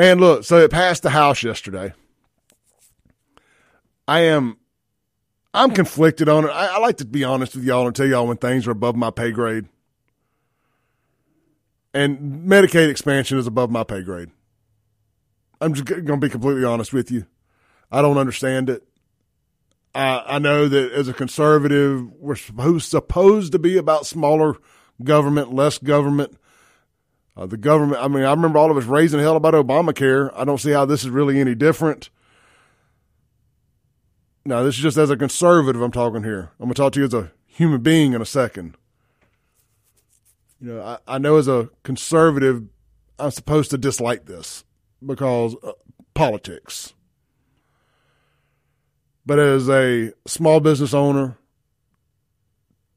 [0.00, 1.92] Man, look, so it passed the House yesterday.
[4.08, 4.56] I am
[5.52, 6.48] I'm conflicted on it.
[6.48, 8.96] I, I, like to be honest with y'all and tell y'all when things are above
[8.96, 9.66] my pay grade.
[11.92, 14.30] And Medicaid expansion is above my pay grade.
[15.60, 17.26] I'm just going to be completely honest with you.
[17.92, 18.82] I don't understand it.
[19.94, 24.56] I, I know that as a conservative, we're supposed supposed to be about smaller
[25.04, 26.38] government, less government.
[27.40, 28.02] Uh, the government.
[28.02, 30.30] I mean, I remember all of us raising hell about Obamacare.
[30.36, 32.10] I don't see how this is really any different.
[34.44, 36.50] Now, this is just as a conservative I'm talking here.
[36.60, 38.76] I'm going to talk to you as a human being in a second.
[40.60, 42.64] You know, I, I know as a conservative,
[43.18, 44.64] I'm supposed to dislike this
[45.04, 45.72] because uh,
[46.12, 46.92] politics.
[49.24, 51.38] But as a small business owner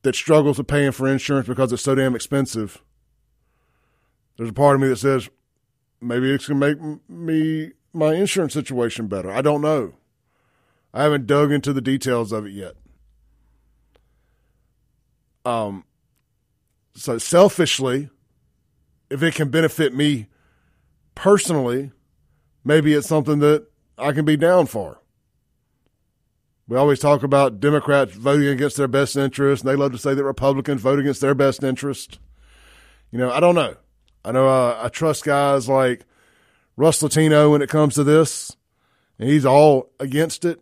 [0.00, 2.82] that struggles with paying for insurance because it's so damn expensive,
[4.40, 5.28] there's a part of me that says
[6.00, 9.30] maybe it's going to make me my insurance situation better.
[9.30, 9.92] I don't know.
[10.94, 12.72] I haven't dug into the details of it yet.
[15.44, 15.84] Um,
[16.94, 18.08] so selfishly,
[19.10, 20.28] if it can benefit me
[21.14, 21.92] personally,
[22.64, 23.66] maybe it's something that
[23.98, 25.02] I can be down for.
[26.66, 30.14] We always talk about Democrats voting against their best interest, and they love to say
[30.14, 32.18] that Republicans vote against their best interest.
[33.10, 33.76] You know, I don't know.
[34.24, 36.04] I know uh, I trust guys like
[36.76, 38.56] Russ Latino when it comes to this,
[39.18, 40.60] and he's all against it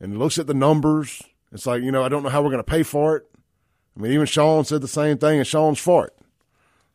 [0.00, 1.22] and he looks at the numbers.
[1.52, 3.26] It's like, you know, I don't know how we're going to pay for it.
[3.96, 6.16] I mean, even Sean said the same thing, and Sean's for it.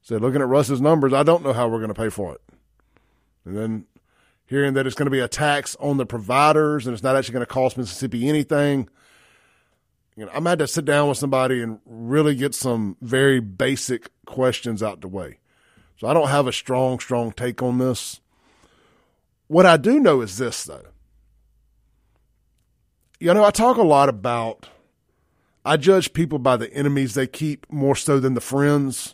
[0.04, 2.42] Said, looking at Russ's numbers, I don't know how we're going to pay for it.
[3.46, 3.86] And then
[4.46, 7.34] hearing that it's going to be a tax on the providers and it's not actually
[7.34, 8.90] going to cost Mississippi anything.
[10.16, 14.10] You know, I'm had to sit down with somebody and really get some very basic
[14.32, 15.38] questions out the way.
[16.00, 18.22] So I don't have a strong, strong take on this.
[19.48, 20.88] What I do know is this, though.
[23.20, 24.68] You know, I talk a lot about
[25.64, 29.14] I judge people by the enemies they keep more so than the friends.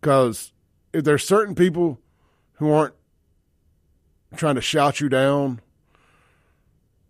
[0.00, 0.52] Because
[0.92, 2.00] if there's certain people
[2.54, 2.94] who aren't
[4.36, 5.60] trying to shout you down,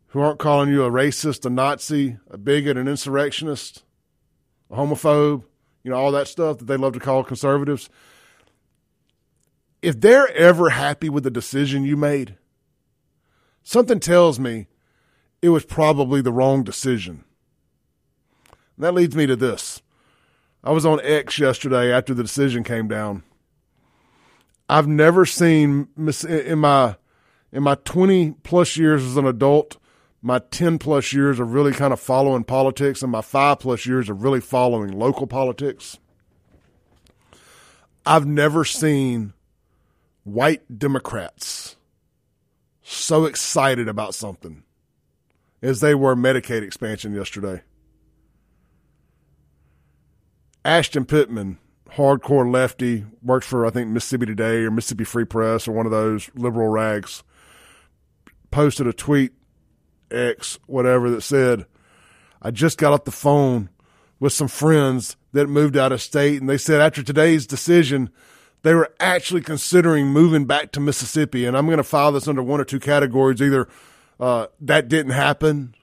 [0.08, 3.82] who aren't calling you a racist, a Nazi, a bigot, an insurrectionist,
[4.70, 5.42] a homophobe,
[5.86, 7.88] you know, all that stuff that they love to call conservatives.
[9.82, 12.36] If they're ever happy with the decision you made,
[13.62, 14.66] something tells me
[15.40, 17.22] it was probably the wrong decision.
[18.74, 19.80] And that leads me to this.
[20.64, 23.22] I was on X yesterday after the decision came down.
[24.68, 26.96] I've never seen in my
[27.52, 29.76] in my 20 plus years as an adult,
[30.26, 34.10] my 10 plus years of really kind of following politics and my 5 plus years
[34.10, 35.98] of really following local politics.
[38.04, 39.34] I've never seen
[40.24, 41.76] white Democrats
[42.82, 44.64] so excited about something
[45.62, 47.62] as they were Medicaid expansion yesterday.
[50.64, 51.58] Ashton Pittman,
[51.90, 55.92] hardcore lefty, works for I think Mississippi Today or Mississippi Free Press or one of
[55.92, 57.22] those liberal rags.
[58.50, 59.32] Posted a tweet,
[60.10, 61.66] X, whatever, that said,
[62.40, 63.70] "I just got off the phone
[64.18, 68.10] with some friends that moved out of state, and they said after today's decision."
[68.62, 72.42] They were actually considering moving back to Mississippi, and I'm going to file this under
[72.42, 73.68] one or two categories: either
[74.18, 75.74] uh, that didn't happen,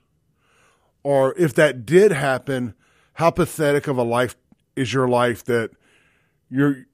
[1.02, 2.74] or if that did happen,
[3.14, 4.36] how pathetic of a life
[4.76, 5.72] is your life that
[6.50, 6.86] your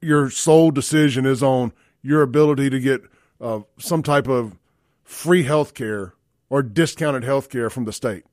[0.00, 3.02] your sole decision is on your ability to get
[3.40, 4.58] uh, some type of
[5.04, 6.14] free health care
[6.52, 8.24] or discounted health care from the state.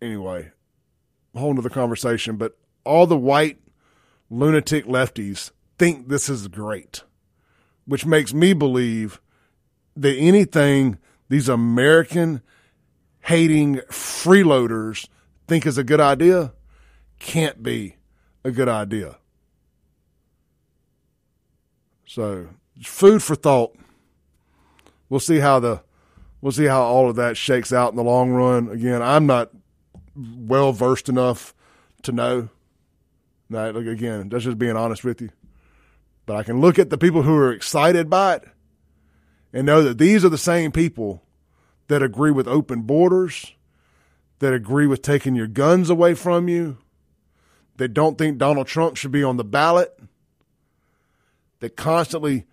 [0.00, 0.50] Anyway,
[1.34, 3.58] a whole nother conversation, but all the white
[4.30, 7.02] lunatic lefties think this is great,
[7.84, 9.20] which makes me believe
[9.94, 10.96] that anything
[11.28, 12.40] these American
[13.24, 15.06] hating freeloaders
[15.46, 16.54] think is a good idea
[17.18, 17.96] can't be
[18.42, 19.18] a good idea.
[22.06, 22.48] So,
[22.82, 23.76] food for thought.
[25.10, 25.82] We'll see how the
[26.40, 28.68] we'll see how all of that shakes out in the long run.
[28.68, 29.50] Again, I'm not
[30.14, 31.54] well versed enough
[32.02, 32.48] to know.
[33.50, 35.30] That again, that's just being honest with you.
[36.24, 38.44] But I can look at the people who are excited by it
[39.52, 41.22] and know that these are the same people
[41.88, 43.54] that agree with open borders,
[44.38, 46.78] that agree with taking your guns away from you,
[47.78, 49.98] that don't think Donald Trump should be on the ballot,
[51.58, 52.46] that constantly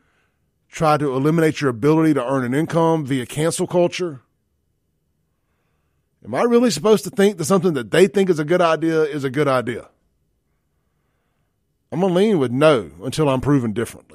[0.78, 4.22] try to eliminate your ability to earn an income via cancel culture.
[6.24, 9.02] Am I really supposed to think that something that they think is a good idea
[9.04, 9.90] is a good idea?
[11.92, 14.07] I'm going to lean with no until I'm proven differently.